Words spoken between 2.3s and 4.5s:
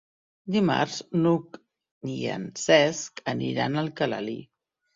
en Cesc aniran a Alcalalí.